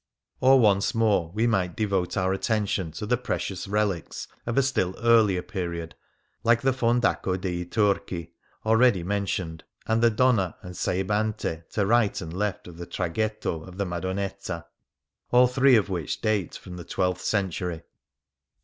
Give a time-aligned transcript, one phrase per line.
[0.39, 4.95] Or, once more, we might devote our attention to the precious relics of a still
[4.97, 5.93] earlier period,
[6.43, 8.31] like the Fondaco dei Turchi,
[8.65, 13.77] already mentioned, and the Dona' and Saibante to right and left of the Traghetto of
[13.77, 14.65] the Madonetta,
[15.29, 17.83] all three of which date from the twelfth century.